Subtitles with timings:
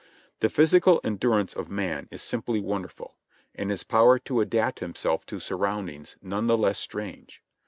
[0.39, 3.17] The physical endurance of man is simply wonderful,
[3.53, 7.43] and his power to adapt himself to surroundings none the less strange.